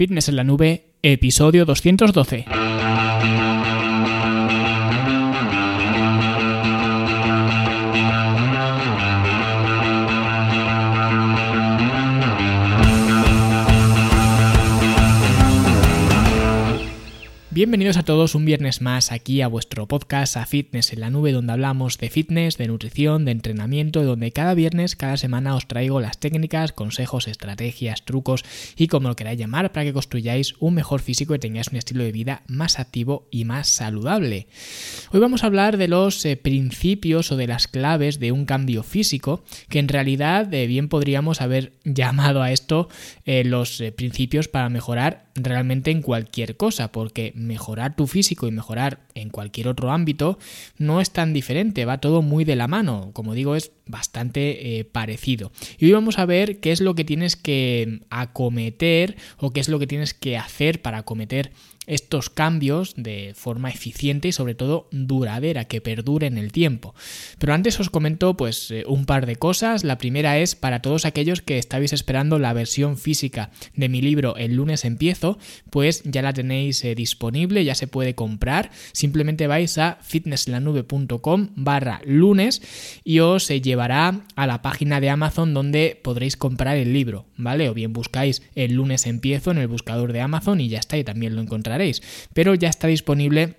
[0.00, 2.69] Fitness en la Nube, episodio 212.
[17.60, 21.30] Bienvenidos a todos un viernes más aquí a vuestro podcast a Fitness en la Nube
[21.30, 26.00] donde hablamos de fitness, de nutrición, de entrenamiento, donde cada viernes, cada semana os traigo
[26.00, 28.46] las técnicas, consejos, estrategias, trucos
[28.78, 32.02] y como lo queráis llamar para que construyáis un mejor físico y tengáis un estilo
[32.02, 34.46] de vida más activo y más saludable.
[35.12, 38.82] Hoy vamos a hablar de los eh, principios o de las claves de un cambio
[38.82, 42.88] físico que en realidad eh, bien podríamos haber llamado a esto
[43.26, 49.00] eh, los principios para mejorar realmente en cualquier cosa porque mejorar tu físico y mejorar
[49.14, 50.38] en cualquier otro ámbito
[50.78, 54.84] no es tan diferente, va todo muy de la mano, como digo, es bastante eh,
[54.84, 55.52] parecido.
[55.78, 59.68] Y hoy vamos a ver qué es lo que tienes que acometer o qué es
[59.68, 61.52] lo que tienes que hacer para acometer
[61.90, 66.94] estos cambios de forma eficiente y sobre todo duradera, que perdure en el tiempo.
[67.38, 69.82] Pero antes os comento pues eh, un par de cosas.
[69.82, 74.36] La primera es para todos aquellos que estáis esperando la versión física de mi libro
[74.36, 75.38] El lunes empiezo,
[75.70, 78.70] pues ya la tenéis eh, disponible, ya se puede comprar.
[78.92, 82.62] Simplemente vais a fitnesslanube.com barra lunes
[83.02, 83.50] y os
[83.82, 87.68] a la página de Amazon donde podréis comprar el libro, ¿vale?
[87.68, 91.04] O bien buscáis el lunes empiezo en el buscador de Amazon y ya está, y
[91.04, 92.02] también lo encontraréis
[92.34, 93.56] pero ya está disponible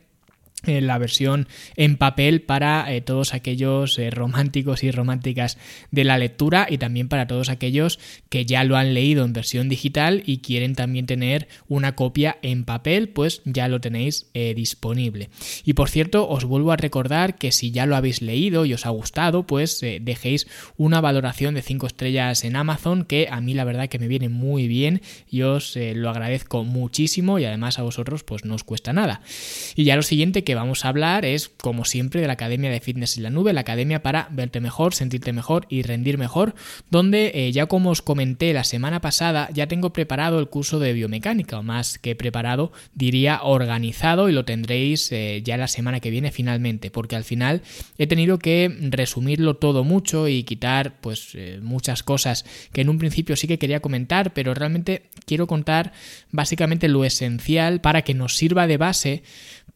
[0.63, 5.57] la versión en papel para eh, todos aquellos eh, románticos y románticas
[5.89, 9.69] de la lectura y también para todos aquellos que ya lo han leído en versión
[9.69, 15.29] digital y quieren también tener una copia en papel, pues ya lo tenéis eh, disponible.
[15.65, 18.85] Y por cierto, os vuelvo a recordar que si ya lo habéis leído y os
[18.85, 23.63] ha gustado, pues dejéis una valoración de 5 estrellas en Amazon que a mí la
[23.63, 28.23] verdad que me viene muy bien y os lo agradezco muchísimo y además a vosotros
[28.23, 29.21] pues no os cuesta nada.
[29.75, 32.79] Y ya lo siguiente que vamos a hablar es, como siempre, de la Academia de
[32.79, 36.55] Fitness en la Nube, la academia para verte mejor, sentirte mejor y rendir mejor,
[36.89, 40.93] donde eh, ya como os comenté la semana pasada, ya tengo preparado el curso de
[40.93, 46.09] biomecánica, o más que preparado, diría organizado y lo tendréis eh, ya la semana que
[46.09, 47.61] viene finalmente, porque al final
[47.97, 52.97] he tenido que resumirlo todo mucho y quitar pues eh, muchas cosas que en un
[52.97, 55.93] principio sí que quería comentar, pero realmente quiero contar
[56.31, 59.23] básicamente lo esencial para que nos sirva de base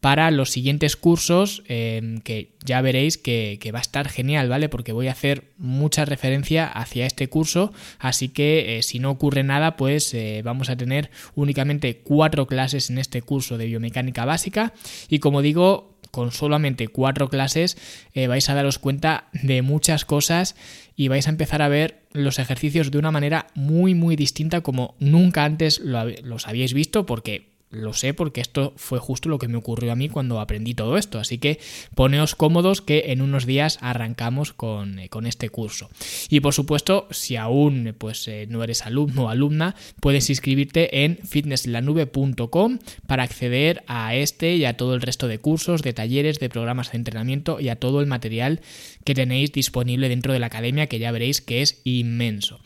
[0.00, 4.68] para los siguientes cursos em, que ya veréis que, va a estar genial, ¿vale?
[4.68, 9.42] Porque voy a hacer mucha referencia hacia este curso, así que eh, si no ocurre
[9.42, 14.72] nada, pues eh, vamos a tener únicamente cuatro clases en este curso de biomecánica básica
[15.08, 17.76] y como digo, con solamente cuatro clases
[18.14, 20.56] eh, vais a daros cuenta de muchas cosas
[20.94, 24.94] y vais a empezar a ver los ejercicios de una manera muy muy distinta como
[24.98, 29.56] nunca antes los habíais visto porque lo sé porque esto fue justo lo que me
[29.56, 31.18] ocurrió a mí cuando aprendí todo esto.
[31.18, 31.58] Así que
[31.94, 35.90] poneos cómodos que en unos días arrancamos con, eh, este curso.
[36.28, 41.18] Y por supuesto, si aún pues, eh, no eres alumno o alumna, puedes inscribirte en
[41.18, 46.48] fitnesslanube.com para acceder a este y a todo el resto de cursos, de talleres, de
[46.48, 48.60] programas de entrenamiento y a todo el material
[49.04, 52.60] que tenéis disponible dentro de la academia que ya veréis que es inmenso.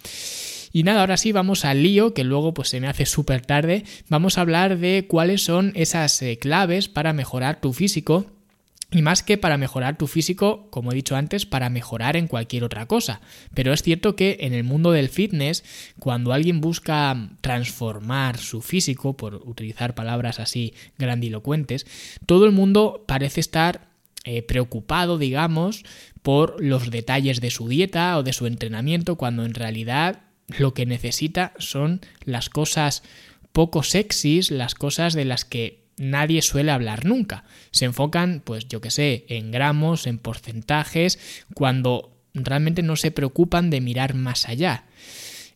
[0.72, 3.84] Y nada, ahora sí vamos al lío, que luego pues se me hace súper tarde.
[4.08, 8.26] Vamos a hablar de cuáles son esas eh, claves para mejorar tu físico
[8.92, 12.64] y más que para mejorar tu físico, como he dicho antes, para mejorar en cualquier
[12.64, 13.20] otra cosa.
[13.54, 15.64] Pero es cierto que en el mundo del fitness,
[15.98, 21.86] cuando alguien busca transformar su físico, por utilizar palabras así grandilocuentes,
[22.26, 23.90] todo el mundo parece estar
[24.24, 25.84] eh, preocupado, digamos,
[26.22, 30.86] por los detalles de su dieta o de su entrenamiento, cuando en realidad lo que
[30.86, 33.02] necesita son las cosas
[33.52, 37.44] poco sexys, las cosas de las que nadie suele hablar nunca.
[37.70, 41.18] Se enfocan, pues yo que sé, en gramos, en porcentajes,
[41.54, 44.84] cuando realmente no se preocupan de mirar más allá.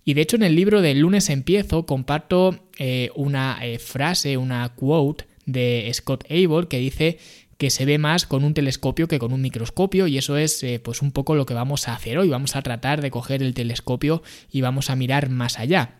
[0.04, 4.68] Y de hecho en el libro del lunes empiezo comparto eh, una eh, frase, una
[4.74, 7.18] quote de Scott Abel que dice
[7.64, 10.80] que se ve más con un telescopio que con un microscopio y eso es eh,
[10.84, 12.28] pues un poco lo que vamos a hacer hoy.
[12.28, 14.22] Vamos a tratar de coger el telescopio
[14.52, 15.94] y vamos a mirar más allá.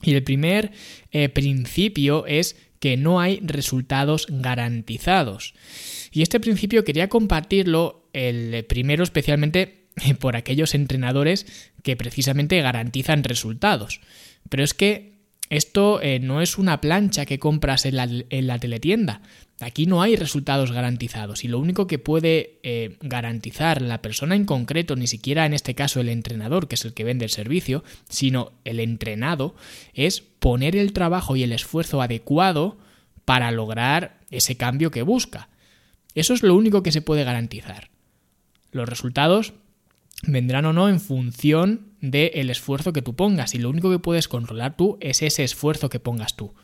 [0.00, 0.72] Y el primer
[1.10, 5.52] eh, principio es que no hay resultados garantizados.
[6.12, 9.88] Y este principio quería compartirlo, el primero especialmente
[10.18, 11.44] por aquellos entrenadores
[11.82, 14.00] que precisamente garantizan resultados.
[14.48, 15.12] Pero es que
[15.52, 19.20] esto eh, no es una plancha que compras en la, teletienda.
[19.60, 24.46] Aquí no hay resultados garantizados y lo único que puede eh, garantizar la persona en
[24.46, 27.84] concreto, ni siquiera en este caso el entrenador, que es el que vende el servicio,
[28.08, 29.54] sino el entrenado,
[29.92, 32.78] es poner el trabajo y el esfuerzo adecuado
[33.26, 35.50] para lograr ese cambio que busca.
[36.14, 37.90] Eso es lo único que se puede garantizar.
[38.70, 39.52] Los resultados
[40.22, 44.28] vendrán o no en función del esfuerzo que tú pongas y lo único que puedes
[44.28, 46.54] controlar tú es ese esfuerzo que pongas tú.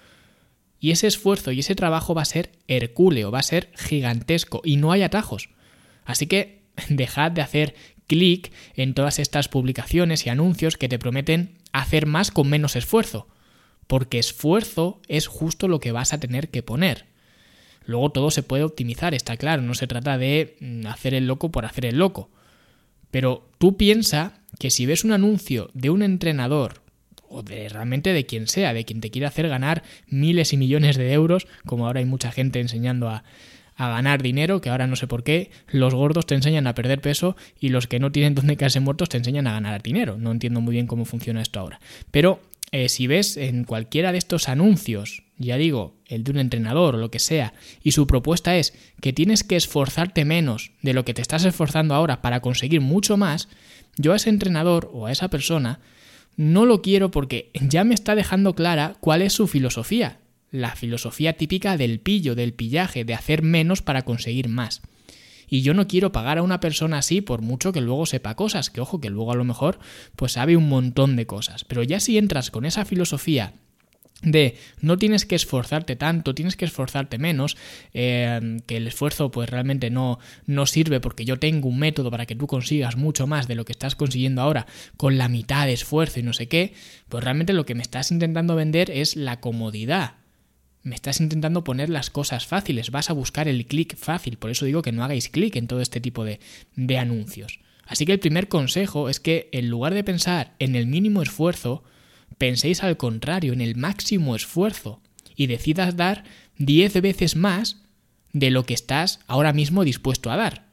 [0.81, 4.77] Y ese esfuerzo y ese trabajo va a ser hercúleo, va a ser gigantesco y
[4.77, 5.51] no hay atajos.
[6.05, 7.75] Así que dejad de hacer
[8.07, 13.29] clic en todas estas publicaciones y anuncios que te prometen hacer más con menos esfuerzo,
[13.87, 17.07] porque esfuerzo es justo lo que vas a tener que poner.
[17.85, 21.51] Luego todo se puede optimizar, está claro, no se trata de mm, hacer el loco
[21.51, 22.31] por hacer el loco.
[23.11, 26.83] Pero tú piensa que si ves un anuncio de un entrenador
[27.29, 30.97] o de realmente de quien sea, de quien te quiere hacer ganar miles y millones
[30.97, 33.25] de euros, como ahora hay mucha gente enseñando a,
[33.79, 37.01] a ganar dinero, que ahora no sé por qué, los gordos te enseñan a perder
[37.01, 40.17] peso y los que no tienen donde caerse muertos te enseñan a ganar dinero.
[40.19, 41.81] No entiendo muy bien cómo funciona esto ahora.
[42.11, 42.41] Pero
[42.73, 46.99] eh, si ves en cualquiera de estos anuncios, ya digo, el de un entrenador o
[46.99, 51.15] lo que sea, y su propuesta es que tienes que esforzarte menos de lo que
[51.15, 53.49] te estás esforzando ahora para conseguir mucho más,
[53.97, 55.81] yo a ese entrenador o a esa persona
[56.37, 60.21] no lo quiero porque ya me está dejando clara cuál es su filosofía.
[60.51, 64.83] La filosofía típica del pillo, del pillaje, de hacer menos para conseguir más.
[65.49, 68.71] Y yo no quiero pagar a una persona así por mucho que luego sepa cosas,
[68.71, 69.79] que ojo, que luego a lo mejor
[70.17, 71.65] pues sabe un montón de cosas.
[71.65, 73.55] Pero ya si entras con esa filosofía
[74.23, 77.57] de no tienes que esforzarte tanto, tienes que esforzarte menos,
[77.95, 82.27] eh, que el esfuerzo pues realmente no, no sirve porque yo tengo un método para
[82.27, 84.67] que tú consigas mucho más de lo que estás consiguiendo ahora
[84.97, 86.75] con la mitad de esfuerzo y no sé qué,
[87.09, 90.18] pues realmente lo que me estás intentando vender es la comodidad.
[90.89, 94.65] Me estás intentando poner las cosas fáciles, vas a buscar el clic fácil, por eso
[94.65, 96.41] digo que no hagáis clic en todo este tipo de,
[96.77, 97.61] de anuncios.
[97.85, 101.85] Así que el primer consejo es que en lugar de pensar en el mínimo esfuerzo,
[102.39, 105.03] penséis al contrario, en el máximo esfuerzo
[105.37, 106.25] y decidas dar
[106.57, 107.83] 10 veces más
[108.33, 110.68] de lo que estás ahora mismo dispuesto a dar.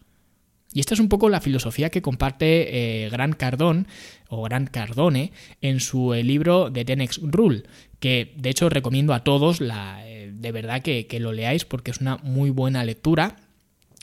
[0.76, 3.86] Y esta es un poco la filosofía que comparte eh, Grant Cardone
[4.28, 5.32] o Grant Cardone
[5.62, 7.64] en su eh, libro The Tenex Rule,
[8.02, 11.92] que de hecho recomiendo a todos la, eh, de verdad que, que lo leáis porque
[11.92, 13.38] es una muy buena lectura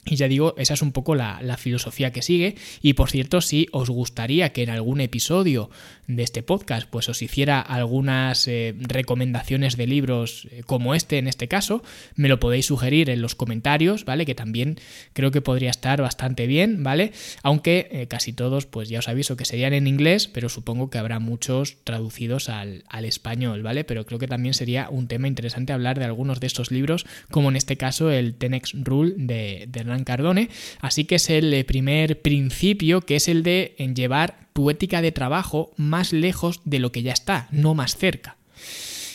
[0.04, 2.56] y ya digo, esa es un poco la, filosofía que sigue.
[2.80, 5.70] Y por cierto, si os gustaría que en algún episodio
[6.08, 11.28] de este podcast pues os hiciera algunas eh, recomendaciones de libros eh, como este en
[11.28, 11.84] este caso,
[12.16, 14.26] me lo podéis sugerir en los comentarios, ¿vale?
[14.26, 14.78] Que también
[15.12, 17.12] creo que podría estar bastante bien, ¿vale?
[17.44, 20.98] Aunque eh, casi todos, pues ya os aviso que serían en inglés, pero supongo que
[20.98, 23.84] habrá muchos traducidos al, español, ¿vale?
[23.84, 27.50] Pero creo que también sería un tema interesante hablar de algunos de estos libros, como
[27.50, 30.48] en este caso el Tenex Rule de, de Cardone,
[30.80, 35.12] así que es el eh, primer principio que es el de llevar tu ética de
[35.12, 38.36] trabajo más lejos de lo que ya está, no más cerca.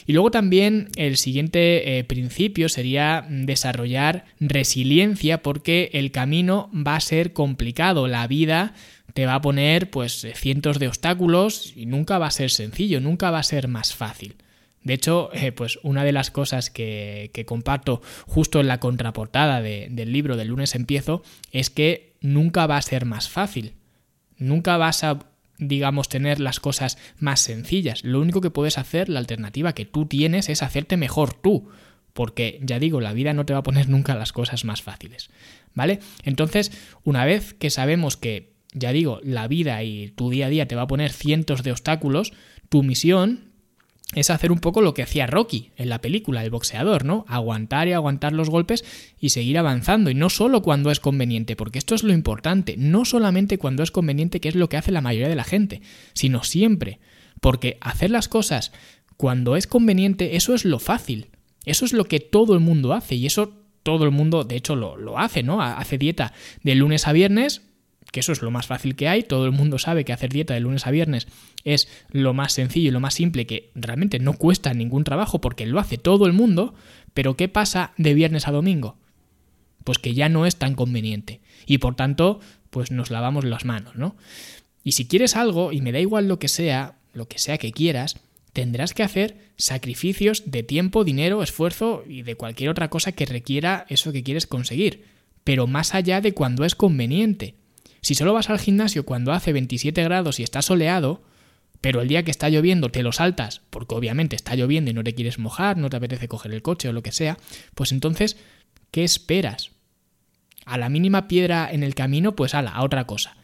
[0.07, 7.01] Y luego también el siguiente eh, principio sería desarrollar resiliencia porque el camino va a
[7.01, 8.73] ser complicado, la vida
[9.13, 13.31] te va a poner pues cientos de obstáculos y nunca va a ser sencillo, nunca
[13.31, 14.35] va a ser más fácil.
[14.87, 20.13] De hecho, eh, pues una de las cosas que, comparto justo en la contraportada del
[20.13, 23.73] libro del lunes empiezo es que nunca va a ser más fácil.
[24.37, 25.19] Nunca vas a,
[25.57, 28.05] digamos, tener las cosas más sencillas.
[28.05, 31.67] Lo único que puedes hacer, la alternativa que tú tienes es hacerte mejor tú.
[32.13, 35.29] Porque, ya digo, la vida no te va a poner nunca las cosas más fáciles.
[35.73, 35.99] ¿Vale?
[36.23, 36.71] Entonces,
[37.03, 40.77] una vez que sabemos que, ya digo, la vida y tu día a día te
[40.77, 42.31] va a poner cientos de obstáculos,
[42.69, 43.46] tu misión
[44.15, 47.25] es hacer un poco lo que hacía Rocky en la película, el boxeador, ¿no?
[47.27, 48.85] Aguantar y aguantar los golpes
[49.19, 50.09] y seguir avanzando.
[50.09, 53.91] Y no solo cuando es conveniente, porque esto es lo importante, no solamente cuando es
[53.91, 55.81] conveniente, que es lo que hace la mayoría de la gente,
[56.13, 56.99] sino siempre.
[57.41, 58.71] Porque hacer las cosas
[59.17, 61.27] cuando es conveniente, eso es lo fácil.
[61.65, 63.51] Eso es lo que todo el mundo hace y eso
[63.83, 65.61] todo el mundo, de hecho, lo, lo hace, ¿no?
[65.61, 66.33] Hace dieta
[66.63, 67.61] de lunes a viernes,
[68.11, 70.53] que eso es lo más fácil que hay, todo el mundo sabe que hacer dieta
[70.53, 71.27] de lunes a viernes
[71.63, 75.65] es lo más sencillo y lo más simple que realmente no cuesta ningún trabajo porque
[75.65, 76.73] lo hace todo el mundo,
[77.13, 78.97] pero ¿qué pasa de viernes a domingo?
[79.83, 83.95] Pues que ya no es tan conveniente y por tanto pues nos lavamos las manos,
[83.95, 84.15] ¿no?
[84.83, 87.73] Y si quieres algo, y me da igual lo que sea, lo que sea que
[87.73, 88.17] quieras,
[88.53, 93.85] tendrás que hacer sacrificios de tiempo, dinero, esfuerzo y de cualquier otra cosa que requiera
[93.89, 95.03] eso que quieres conseguir,
[95.43, 97.55] pero más allá de cuando es conveniente.
[98.07, 101.21] Si solo vas al gimnasio cuando hace 27 grados y está soleado,
[101.81, 105.03] pero el día que está lloviendo te lo saltas, porque obviamente está lloviendo y no
[105.03, 107.37] te quieres mojar, no te apetece coger el coche o lo que sea,
[107.75, 108.37] pues entonces,
[108.91, 109.71] ¿qué esperas?
[110.65, 113.35] A la mínima piedra en el camino, pues ala, a otra cosa.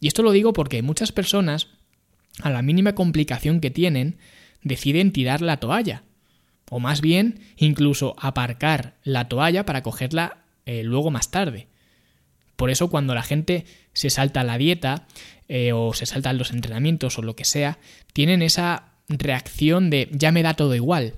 [0.00, 1.68] Y esto lo digo porque muchas personas,
[2.40, 4.16] a la mínima complicación que tienen,
[4.62, 6.04] deciden tirar la toalla.
[6.70, 11.68] O más bien, incluso aparcar la toalla para cogerla eh, luego más tarde.
[12.60, 15.06] Por eso cuando la gente se salta la dieta
[15.48, 17.78] eh, o se saltan los entrenamientos o lo que sea,
[18.12, 21.14] tienen esa reacción de ya me da todo igual.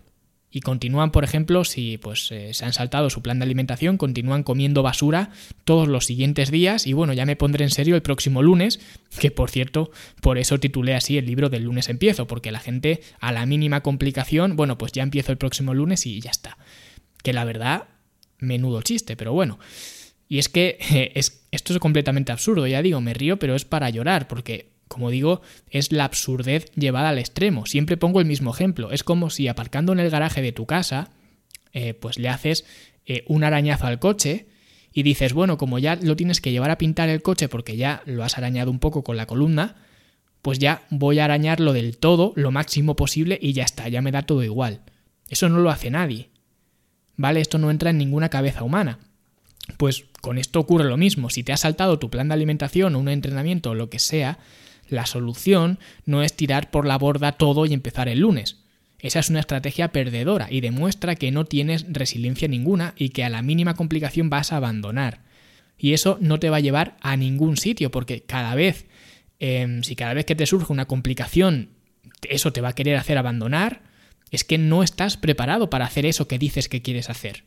[0.55, 4.43] Y continúan, por ejemplo, si pues eh, se han saltado su plan de alimentación, continúan
[4.43, 5.31] comiendo basura
[5.64, 8.79] todos los siguientes días y bueno, ya me pondré en serio el próximo lunes,
[9.19, 13.00] que por cierto, por eso titulé así el libro del lunes empiezo, porque la gente
[13.19, 16.59] a la mínima complicación, bueno, pues ya empiezo el próximo lunes y ya está.
[17.23, 17.85] Que la verdad,
[18.38, 19.59] menudo chiste, pero bueno.
[20.33, 20.79] Y es que
[21.15, 25.11] es, esto es completamente absurdo, ya digo, me río, pero es para llorar, porque, como
[25.11, 27.67] digo, es la absurdez llevada al extremo.
[27.67, 28.93] Siempre pongo el mismo ejemplo.
[28.93, 31.11] Es como si aparcando en el garaje de tu casa,
[31.75, 32.65] eh, pues le haces
[33.05, 34.47] eh, un arañazo al coche
[34.91, 38.03] y dices, bueno, como ya lo tienes que llevar a pintar el coche porque ya
[38.07, 39.85] lo has arañado un poco con la columna,
[40.41, 44.12] pues ya voy a arañarlo del todo, lo máximo posible y ya está, ya me
[44.12, 44.81] da todo igual.
[45.29, 46.31] Eso no lo hace nadie.
[47.19, 47.43] ¿Vale?
[47.43, 48.99] Esto no entra en ninguna cabeza humana.
[49.76, 51.31] Pues con esto ocurre lo mismo.
[51.31, 54.38] Si te has saltado tu plan de alimentación o un entrenamiento o lo que sea,
[54.88, 58.59] la solución no es tirar por la borda todo y empezar el lunes.
[58.99, 63.31] Esa es una estrategia perdedora y demuestra que no tienes resiliencia ninguna y que a
[63.31, 65.23] la mínima complicación vas a abandonar.
[65.76, 68.87] Y eso no te va a llevar a ningún sitio porque cada vez,
[69.40, 71.71] em, si cada vez que te surge una complicación,
[72.28, 73.83] eso te va a querer hacer abandonar,
[74.31, 77.45] es que no estás preparado para hacer eso que dices que quieres hacer.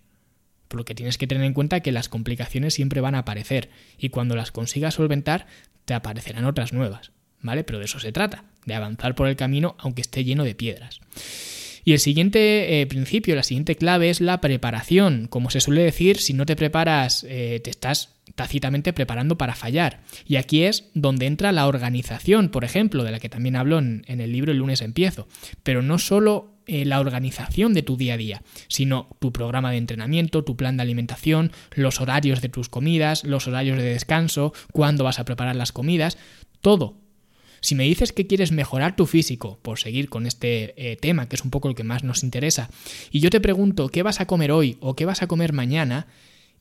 [0.68, 3.70] Por lo que tienes que tener en cuenta que las complicaciones siempre van a aparecer
[3.98, 5.48] y cuando las consigas solventar
[5.86, 7.64] te aparecerán otras nuevas, ¿vale?
[7.64, 11.00] Pero de eso se trata, de avanzar por el camino aunque esté lleno de piedras.
[11.88, 15.28] Y el siguiente eh, principio, la siguiente clave es la preparación.
[15.30, 20.02] Como se suele decir, si no te preparas, eh, te estás tácitamente preparando para fallar.
[20.28, 24.04] Y aquí es donde entra la organización, por ejemplo, de la que también hablo en,
[24.08, 25.28] en el libro El lunes empiezo.
[25.62, 29.78] Pero no solo eh, la organización de tu día a día, sino tu programa de
[29.78, 35.04] entrenamiento, tu plan de alimentación, los horarios de tus comidas, los horarios de descanso, cuándo
[35.04, 36.18] vas a preparar las comidas,
[36.62, 36.98] todo.
[37.62, 41.36] Si me dices que quieres mejorar tu físico, por seguir con este eh, tema, que
[41.36, 42.70] es un poco el que más nos interesa,
[43.12, 46.08] y yo te pregunto qué vas a comer hoy o qué vas a comer mañana,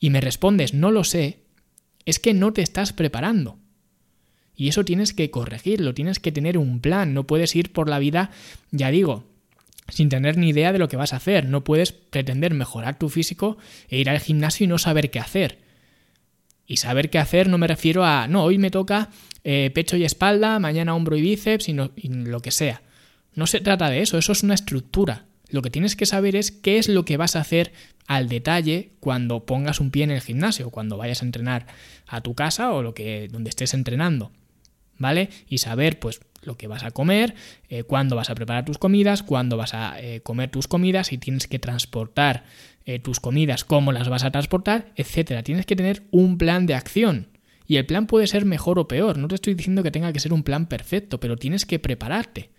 [0.01, 1.41] y me respondes no lo sé,
[2.05, 3.59] es que no te estás preparando.
[4.57, 7.99] Y eso tienes que corregirlo, tienes que tener un plan, no puedes ir por la
[7.99, 8.31] vida,
[8.71, 9.25] ya digo,
[9.89, 11.47] sin tener ni idea de lo que vas a hacer.
[11.47, 15.59] No puedes pretender mejorar tu físico e ir al gimnasio y no saber qué hacer.
[16.67, 19.11] Y saber qué hacer no me refiero a, no, hoy me toca
[19.45, 22.83] eh, pecho y espalda, mañana hombro y bíceps y, y lo que sea.
[23.35, 25.27] No se trata de eso, eso es una estructura.
[25.51, 27.73] Lo que tienes que saber es qué es lo que vas a hacer
[28.07, 31.67] al detalle cuando pongas un pie en el gimnasio, cuando vayas a entrenar
[32.07, 34.33] a tu casa o lo que donde estés entrenando.
[34.97, 35.29] ¿Vale?
[35.49, 37.35] Y saber pues lo que vas a comer,
[37.69, 41.19] eh, cuándo vas a preparar tus comidas, cuándo vas a eh, comer tus comidas, si
[41.19, 42.45] tienes que transportar
[42.87, 45.43] eh, tus comidas, cómo las vas a transportar, etcétera.
[45.43, 47.29] Tienes que tener un plan de acción.
[47.67, 49.17] Y el plan puede ser mejor o peor.
[49.17, 52.51] No te estoy diciendo que tenga que ser un plan perfecto, pero tienes que prepararte.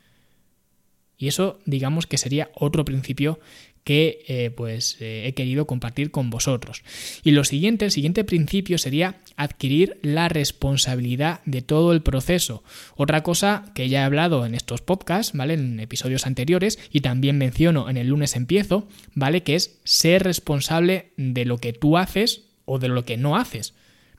[1.17, 3.39] Y eso, digamos que sería otro principio
[3.85, 6.81] que eh, pues eh, he querido compartir con vosotros.
[7.23, 12.63] Y lo siguiente, el siguiente principio sería adquirir la responsabilidad de todo el proceso.
[12.95, 15.53] Otra cosa que ya he hablado en estos podcasts, ¿vale?
[15.53, 19.43] En episodios anteriores y también menciono en el lunes empiezo, ¿vale?
[19.43, 23.75] Que es ser responsable de lo que tú haces o de lo que no haces,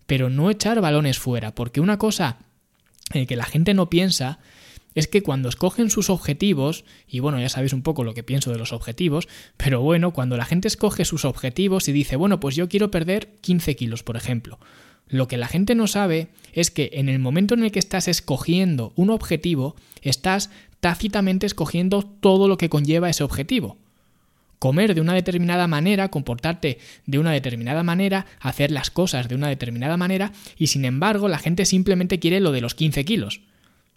[0.06, 2.38] pero no echar balones fuera, porque una cosa
[3.14, 4.38] eh, que la gente no piensa
[4.96, 8.50] es que cuando escogen sus objetivos, y bueno, ya sabéis un poco lo que pienso
[8.50, 12.56] de los objetivos, pero bueno, cuando la gente escoge sus objetivos y dice, bueno, pues
[12.56, 14.58] yo quiero perder 15 kilos, por ejemplo,
[15.08, 18.08] lo que la gente no sabe es que en el momento en el que estás
[18.08, 20.50] escogiendo un objetivo, estás
[20.80, 23.76] tácitamente escogiendo todo lo que conlleva ese objetivo.
[24.58, 29.48] Comer de una determinada manera, comportarte de una determinada manera, hacer las cosas de una
[29.48, 33.42] determinada manera, y sin embargo la gente simplemente quiere lo de los 15 kilos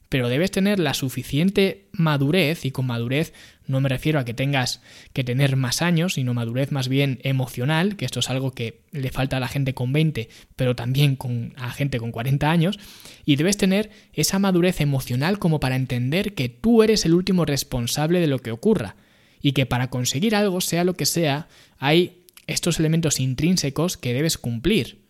[0.10, 3.32] pero debes tener la suficiente madurez, y con madurez
[3.68, 4.82] no me refiero a que tengas
[5.14, 9.12] que tener más años, sino madurez más bien emocional, que esto es algo que le
[9.12, 12.80] falta a la gente con 20, pero también con, a gente con 40 años,
[13.24, 18.20] y debes tener esa madurez emocional como para entender que tú eres el último responsable
[18.20, 18.96] de lo que ocurra,
[19.40, 21.48] y que para conseguir algo, sea lo que sea,
[21.78, 25.04] hay estos elementos intrínsecos que debes cumplir,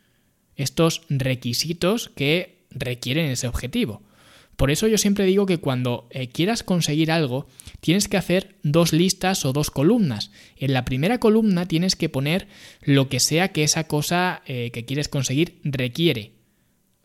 [0.57, 4.03] estos requisitos que requieren ese objetivo.
[4.59, 7.47] Por eso yo siempre digo que cuando eh, quieras conseguir algo,
[7.79, 10.31] tienes que hacer dos listas o dos columnas.
[10.57, 12.49] En la primera columna tienes que poner
[12.81, 16.33] lo que sea que esa cosa eh, que quieres conseguir requiere.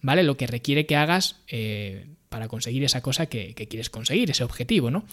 [0.02, 0.24] ¿Vale?
[0.24, 4.42] Lo que requiere que hagas eh, para conseguir esa cosa que, que, quieres conseguir, ese
[4.42, 5.04] objetivo, ¿no?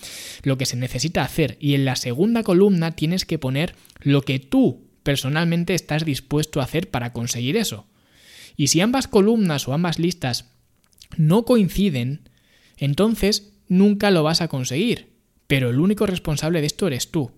[0.42, 1.58] Lo que se necesita hacer.
[1.60, 6.64] Y en la segunda columna tienes que poner lo que tú personalmente estás dispuesto a
[6.64, 7.86] hacer para conseguir eso.
[8.58, 10.50] Y si ambas columnas o ambas listas
[11.18, 12.31] no coinciden,
[12.82, 15.14] entonces nunca lo vas a conseguir.
[15.48, 17.32] Pero el único responsable de esto eres tú.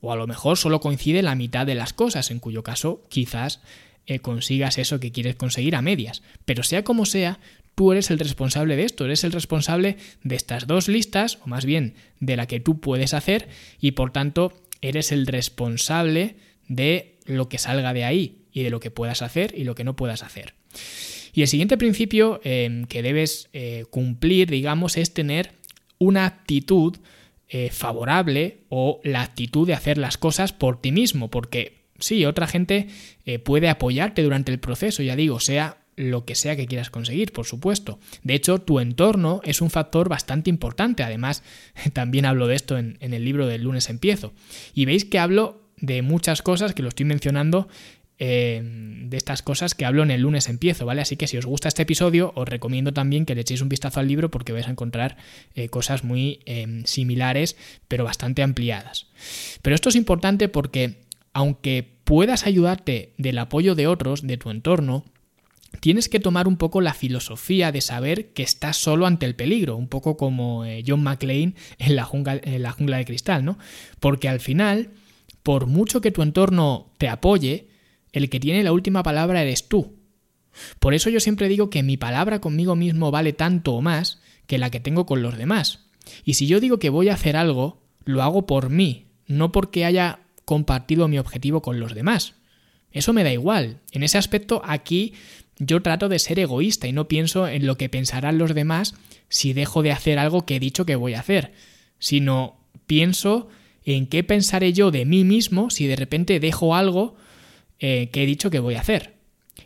[0.00, 3.60] O a lo mejor solo coincide la mitad de las cosas, en cuyo caso quizás
[4.06, 6.22] eh, consigas eso que quieres conseguir a medias.
[6.44, 7.40] Pero sea como sea,
[7.74, 11.66] tú eres el responsable de esto, eres el responsable de estas dos listas, o más
[11.66, 13.48] bien de la que tú puedes hacer,
[13.80, 16.36] y por tanto eres el responsable
[16.68, 19.84] de lo que salga de ahí y de lo que puedas hacer y lo que
[19.84, 20.54] no puedas hacer.
[21.34, 25.50] Y el siguiente principio eh, que debes eh, cumplir, digamos, es tener
[25.98, 26.96] una actitud
[27.48, 32.46] eh, favorable o la actitud de hacer las cosas por ti mismo, porque sí, otra
[32.46, 32.88] gente
[33.44, 37.46] puede apoyarte durante el proceso, ya digo, sea lo que sea que quieras conseguir, por
[37.46, 37.98] supuesto.
[38.22, 41.02] De hecho, tu entorno es un factor bastante importante.
[41.02, 41.42] Además,
[41.92, 44.32] también hablo de esto en, en el libro del lunes empiezo.
[44.74, 47.68] Y veis que hablo de muchas cosas que lo estoy mencionando
[48.20, 51.02] eh, de estas cosas que hablo en el lunes empiezo, ¿vale?
[51.02, 53.98] Así que si os gusta este episodio, os recomiendo también que le echéis un vistazo
[53.98, 55.16] al libro porque vais a encontrar
[55.56, 57.56] eh, cosas muy eh, similares,
[57.88, 59.08] pero bastante ampliadas.
[59.62, 61.02] Pero esto es importante porque,
[61.32, 65.04] aunque puedas ayudarte del apoyo de otros, de tu entorno,
[65.80, 69.76] tienes que tomar un poco la filosofía de saber que estás solo ante el peligro,
[69.76, 73.58] un poco como John McClane en la, jungla, en la jungla de cristal, ¿no?
[73.98, 74.90] Porque al final,
[75.42, 77.73] por mucho que tu entorno te apoye,
[78.14, 79.96] el que tiene la última palabra eres tú.
[80.78, 84.56] Por eso yo siempre digo que mi palabra conmigo mismo vale tanto o más que
[84.56, 85.86] la que tengo con los demás.
[86.24, 89.84] Y si yo digo que voy a hacer algo, lo hago por mí, no porque
[89.84, 92.34] haya compartido mi objetivo con los demás.
[92.92, 93.80] Eso me da igual.
[93.90, 95.14] En ese aspecto aquí
[95.58, 98.94] yo trato de ser egoísta y no pienso en lo que pensarán los demás
[99.28, 101.52] si dejo de hacer algo que he dicho que voy a hacer,
[101.98, 103.48] sino pienso
[103.84, 107.16] en qué pensaré yo de mí mismo si de repente dejo algo
[107.78, 109.14] eh, que he dicho que voy a hacer.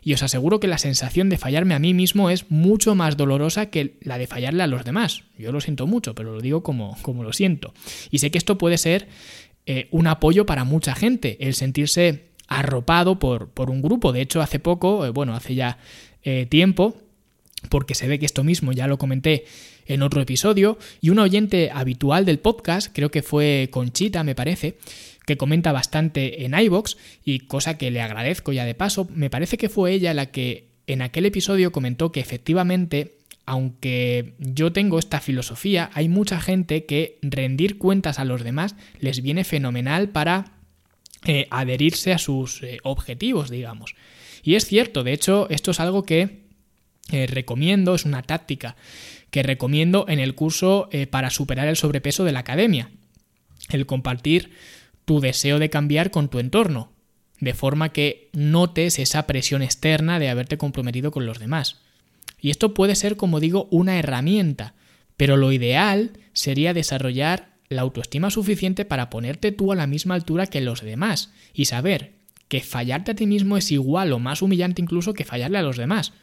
[0.01, 3.67] Y os aseguro que la sensación de fallarme a mí mismo es mucho más dolorosa
[3.67, 5.23] que la de fallarle a los demás.
[5.37, 7.73] Yo lo siento mucho, pero lo digo como, como lo siento.
[8.11, 9.07] Y sé que esto puede ser
[9.65, 14.13] eh, un apoyo para mucha gente, el sentirse arropado por, por un grupo.
[14.13, 15.77] De hecho, hace poco, eh, bueno, hace ya
[16.49, 16.95] tiempo,
[17.69, 19.45] porque se ve que esto mismo ya lo comenté
[19.89, 24.77] en otro episodio, y un oyente habitual del podcast, creo que fue Conchita, me parece,
[25.25, 29.57] que comenta bastante en iBox y cosa que le agradezco ya de paso, me parece
[29.57, 35.19] que fue ella la que en aquel episodio comentó que efectivamente aunque yo tengo esta
[35.19, 40.51] filosofía, hay mucha gente que rendir cuentas a los demás les viene fenomenal para
[41.25, 43.95] eh, adherirse a sus eh, objetivos, digamos.
[44.43, 46.43] Y es cierto, de hecho, esto es algo que
[47.11, 48.75] eh, recomiendo, es una táctica
[49.31, 52.89] que recomiendo en el curso para superar el sobrepeso de la academia.
[53.69, 54.51] El compartir
[55.05, 56.91] tu deseo de cambiar con tu entorno,
[57.39, 61.77] de forma que notes esa presión externa de haberte comprometido con los demás.
[62.39, 64.75] Y esto puede ser, como digo, una herramienta,
[65.17, 70.47] pero lo ideal sería desarrollar la autoestima suficiente para ponerte tú a la misma altura
[70.47, 72.13] que los demás y saber
[72.47, 75.77] que fallarte a ti mismo es igual o más humillante incluso que fallarle a los
[75.77, 76.13] demás.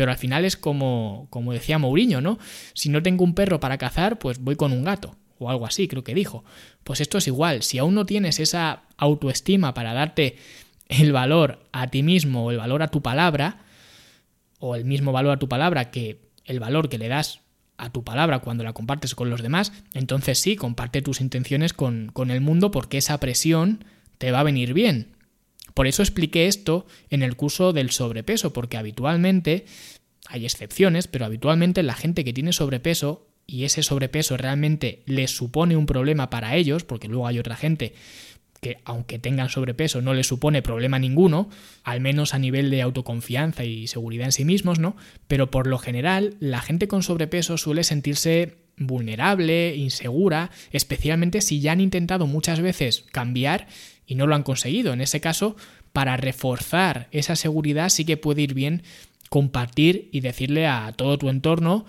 [0.00, 2.38] Pero al final es como, como decía Mourinho, ¿no?
[2.72, 5.88] Si no tengo un perro para cazar, pues voy con un gato o algo así,
[5.88, 6.42] creo que dijo.
[6.84, 10.38] Pues esto es igual, si aún no tienes esa autoestima para darte
[10.88, 13.58] el valor a ti mismo o el valor a tu palabra,
[14.58, 17.40] o el mismo valor a tu palabra que el valor que le das
[17.76, 22.10] a tu palabra cuando la compartes con los demás, entonces sí, comparte tus intenciones con,
[22.10, 23.84] con el mundo porque esa presión
[24.16, 25.08] te va a venir bien.
[25.80, 29.64] Por eso expliqué esto en el curso del sobrepeso, porque habitualmente,
[30.26, 35.78] hay excepciones, pero habitualmente la gente que tiene sobrepeso y ese sobrepeso realmente les supone
[35.78, 37.94] un problema para ellos, porque luego hay otra gente
[38.60, 41.48] que aunque tengan sobrepeso no les supone problema ninguno,
[41.82, 44.96] al menos a nivel de autoconfianza y seguridad en sí mismos, ¿no?
[45.28, 51.72] Pero por lo general la gente con sobrepeso suele sentirse vulnerable, insegura, especialmente si ya
[51.72, 53.66] han intentado muchas veces cambiar
[54.10, 54.92] y no lo han conseguido.
[54.92, 55.54] En ese caso,
[55.92, 58.82] para reforzar esa seguridad sí que puede ir bien
[59.28, 61.86] compartir y decirle a todo tu entorno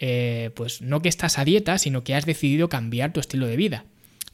[0.00, 3.54] eh, pues no que estás a dieta, sino que has decidido cambiar tu estilo de
[3.54, 3.84] vida.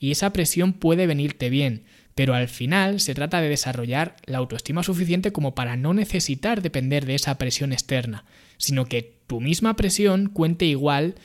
[0.01, 4.83] Y esa presión puede venirte bien, pero al final se trata de desarrollar la autoestima
[4.83, 8.25] suficiente como para no necesitar depender de esa presión externa,
[8.57, 11.17] sino que tu misma presión cuente igual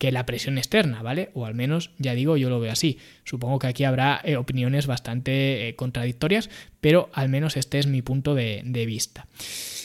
[0.00, 1.28] que la presión externa, ¿vale?
[1.34, 2.96] O al menos, ya digo, yo lo veo así.
[3.24, 6.48] Supongo que aquí habrá eh, opiniones bastante eh, contradictorias,
[6.80, 9.26] pero al menos este es mi punto de, vista.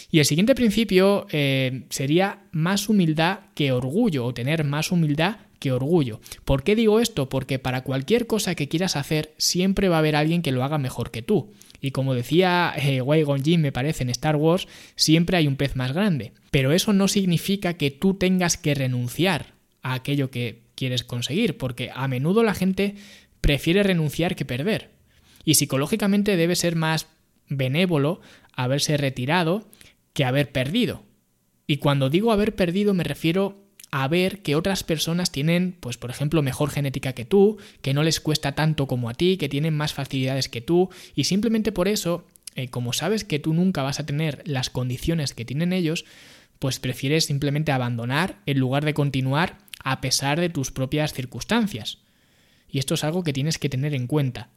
[0.10, 5.74] Y el siguiente principio eh, sería más humildad que orgullo, o tener más humildad que
[5.74, 6.22] orgullo.
[6.46, 7.28] ¿Por qué digo esto?
[7.28, 10.78] Porque para cualquier cosa que quieras hacer, siempre va a haber alguien que lo haga
[10.78, 11.52] mejor que tú.
[11.82, 13.04] Y como decía eh,
[13.44, 16.32] Jin, me parece, en Star Wars, siempre hay un pez más grande.
[16.52, 19.55] Pero eso no significa que tú tengas que renunciar
[19.86, 22.96] a aquello que quieres conseguir, porque a menudo la gente
[23.40, 24.90] prefiere renunciar que perder.
[25.44, 27.06] Y psicológicamente debe ser más
[27.48, 28.20] benévolo
[28.52, 29.70] haberse retirado
[30.14, 31.04] que haber perdido.
[31.68, 36.10] Y cuando digo haber perdido me refiero a ver que otras personas tienen, pues por
[36.10, 39.78] ejemplo, mejor genética que tú, que no les cuesta tanto como a ti, que tienen
[39.78, 44.00] más facilidades que tú, y simplemente por eso, eh, como sabes que tú nunca vas
[44.00, 46.06] a tener las condiciones que tienen ellos,
[46.60, 52.00] pues prefieres simplemente abandonar en lugar de continuar a pesar de tus propias circunstancias.
[52.68, 54.50] Y esto es algo que tienes que tener en cuenta,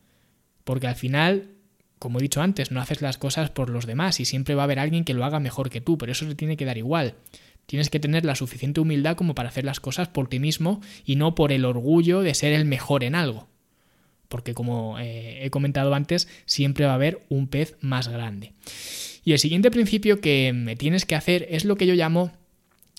[0.64, 1.54] porque al final
[1.98, 4.64] como he dicho antes, no haces las cosas por los demás y siempre va a
[4.64, 7.14] haber alguien que lo haga mejor que tú, pero eso te tiene que dar igual.
[7.66, 11.16] Tienes que tener la suficiente humildad como para hacer las cosas por ti mismo y
[11.16, 13.48] no por el orgullo de ser el mejor en algo.
[14.28, 18.52] Porque como eh, he comentado antes, siempre va a haber un pez más grande.
[19.24, 22.32] Y el siguiente principio que me tienes que hacer es lo que yo llamo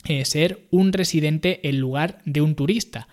[0.05, 3.07] eh, ser un residente en lugar de un turista.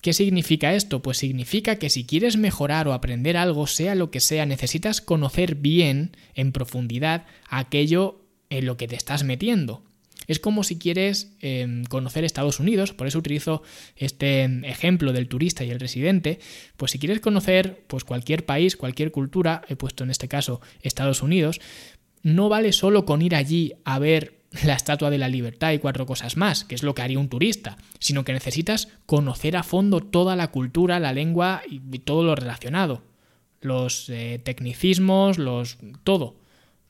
[0.00, 1.02] ¿Qué significa esto?
[1.02, 5.56] Pues significa que si quieres mejorar o aprender algo, sea lo que sea, necesitas conocer
[5.56, 8.20] bien, en profundidad, aquello
[8.50, 9.82] en lo que te estás metiendo.
[10.26, 13.62] Es como si quieres em, conocer Estados Unidos, por eso utilizo
[13.96, 16.40] este ejemplo del turista y el residente,
[16.76, 21.22] pues si quieres conocer pues cualquier país, cualquier cultura, he puesto en este caso Estados
[21.22, 21.60] Unidos,
[22.22, 26.06] no vale solo con ir allí a ver la Estatua de la Libertad y cuatro
[26.06, 30.00] cosas más, que es lo que haría un turista, sino que necesitas conocer a fondo
[30.00, 33.02] toda la cultura, la lengua y todo lo relacionado.
[33.60, 35.78] Los eh, tecnicismos, los.
[36.04, 36.36] todo.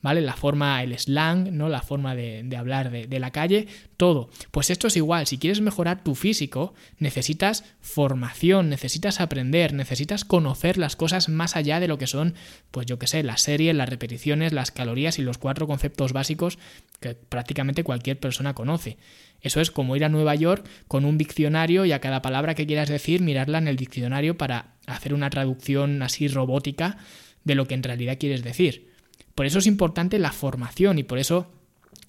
[0.06, 0.20] ¿Vale?
[0.20, 1.68] La forma, el slang, ¿no?
[1.68, 3.66] La forma de, hablar de, de, la calle,
[3.96, 4.30] todo.
[4.52, 10.78] Pues esto es igual, si quieres mejorar tu físico, necesitas formación, necesitas aprender, necesitas conocer
[10.78, 12.34] las cosas más allá de lo que son,
[12.70, 16.56] pues yo qué sé, las series, las repeticiones, las calorías y los cuatro conceptos básicos
[17.00, 18.98] que prácticamente cualquier persona conoce.
[19.40, 22.68] Eso es como ir a Nueva York con un diccionario y a cada palabra que
[22.68, 26.96] quieras decir mirarla en el diccionario para hacer una traducción así robótica
[27.42, 28.94] de lo que en realidad quieres decir.
[29.36, 31.46] Por eso es importante la formación y por eso,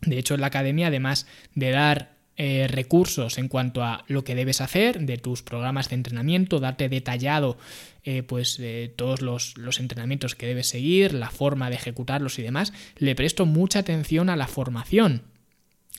[0.01, 4.33] de hecho, en la academia, además de dar eh, recursos en cuanto a lo que
[4.33, 7.57] debes hacer, de tus programas de entrenamiento, darte detallado
[8.03, 8.61] eh, pues
[8.95, 13.45] todos los, los, entrenamientos que debes seguir, la forma de ejecutarlos y demás, le presto
[13.45, 15.23] mucha atención a la formación,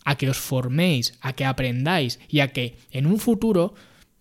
[0.05, 3.75] a que os forméis, a que aprendáis y a que en un futuro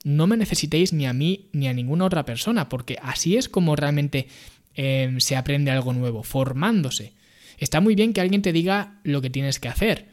[0.04, 3.76] no me necesitéis ni a mí ni a ninguna otra persona, porque así es como
[3.76, 4.28] realmente
[4.80, 7.14] Em, se aprende algo nuevo, formándose.
[7.58, 10.06] Está muy bien que alguien te diga lo que tienes que hacer,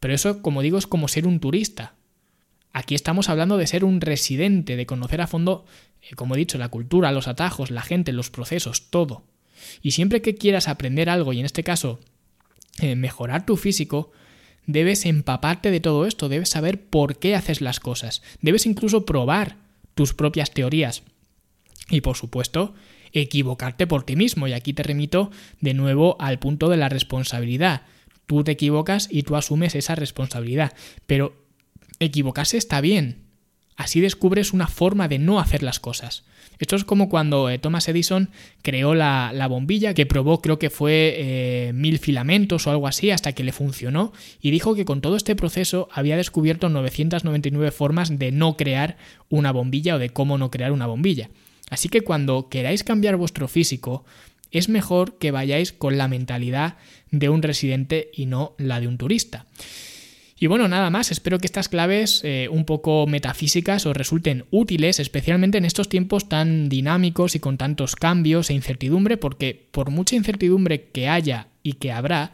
[0.00, 1.94] pero eso, como digo, es como ser un turista.
[2.74, 5.64] Aquí estamos hablando de ser un residente, de conocer a fondo,
[6.02, 9.24] eh, como he dicho, la cultura, los atajos, la gente, los procesos, todo.
[9.80, 11.98] Y siempre que quieras aprender algo, y en este caso
[12.82, 14.12] eh, mejorar tu físico,
[14.66, 19.56] debes empaparte de todo esto, debes saber por qué haces las cosas, debes incluso probar
[19.94, 21.02] tus propias teorías.
[21.88, 22.74] Y por supuesto,
[23.12, 24.48] equivocarte por ti mismo.
[24.48, 27.82] Y aquí te remito de nuevo al punto de la responsabilidad.
[28.26, 30.72] Tú te equivocas y tú asumes esa responsabilidad.
[31.06, 31.36] Pero
[32.00, 33.26] equivocarse está bien.
[33.76, 36.24] Así descubres una forma de no hacer las cosas.
[36.58, 38.30] Esto es como cuando eh, Thomas Edison
[38.62, 43.32] creó la, bombilla que probó creo que fue eh, mil filamentos o algo así hasta
[43.32, 48.32] que le funcionó y dijo que con todo este proceso había descubierto 999 formas de
[48.32, 48.96] no crear
[49.28, 51.28] una bombilla o de cómo no crear una bombilla.
[51.70, 54.04] Así que cuando queráis cambiar vuestro físico,
[54.50, 56.76] es mejor que vayáis con la mentalidad
[57.10, 59.46] de un residente y no la de un turista.
[60.38, 65.00] Y bueno, nada más, espero que estas claves eh, un poco metafísicas os resulten útiles,
[65.00, 70.14] especialmente en estos tiempos tan dinámicos y con tantos cambios e incertidumbre, porque por mucha
[70.14, 72.32] incertidumbre que haya y que habrá,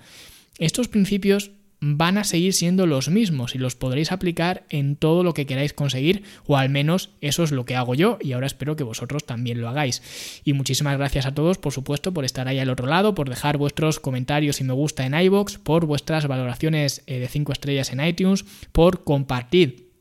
[0.59, 1.53] estos principios
[1.85, 5.73] van a seguir siendo los mismos y los podréis aplicar en todo lo que queráis
[5.73, 9.25] conseguir o al menos eso es lo que hago yo y ahora espero que vosotros
[9.25, 10.41] también lo hagáis.
[10.45, 13.59] Y muchísimas gracias a todos por supuesto por estar ahí al otro lado, por dejar
[13.59, 18.07] vuestros comentarios y me gusta en iBox, por vuestras valoraciones eh, de 5 estrellas en
[18.07, 19.92] iTunes, por compartir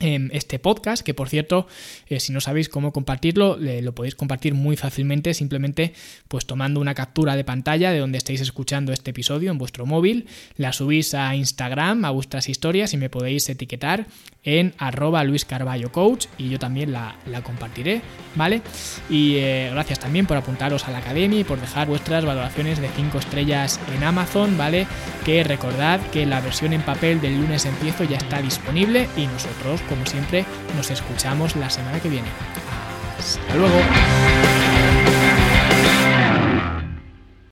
[0.00, 1.66] este podcast, que por cierto,
[2.08, 5.92] eh, si no sabéis cómo compartirlo, lo podéis compartir muy fácilmente, simplemente
[6.28, 10.26] pues tomando una captura de pantalla de donde estáis escuchando este episodio en vuestro móvil,
[10.56, 14.06] la subís a Instagram, a vuestras historias y me podéis etiquetar
[14.44, 18.00] en arroba Luis Carballo Coach y yo también la, compartiré,
[18.34, 18.62] ¿vale?
[19.10, 22.88] Y eh, gracias también por apuntaros a la academia y por dejar vuestras valoraciones de
[22.88, 24.86] 5 estrellas en Amazon, ¿vale?
[25.24, 29.80] Que recordad que la versión en papel del lunes empiezo ya está disponible y nosotros
[29.88, 30.44] como siempre,
[30.76, 32.28] nos escuchamos la semana que viene.
[33.18, 35.07] Hasta luego.